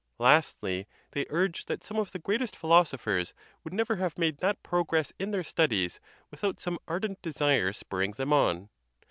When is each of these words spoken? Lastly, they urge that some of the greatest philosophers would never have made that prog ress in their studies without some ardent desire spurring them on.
Lastly, 0.17 0.87
they 1.11 1.27
urge 1.29 1.67
that 1.67 1.83
some 1.83 1.97
of 1.99 2.09
the 2.11 2.17
greatest 2.17 2.55
philosophers 2.55 3.35
would 3.63 3.71
never 3.71 3.97
have 3.97 4.17
made 4.17 4.39
that 4.39 4.63
prog 4.63 4.91
ress 4.91 5.13
in 5.19 5.29
their 5.29 5.43
studies 5.43 5.99
without 6.31 6.59
some 6.59 6.79
ardent 6.87 7.21
desire 7.21 7.71
spurring 7.71 8.13
them 8.13 8.33
on. 8.33 8.69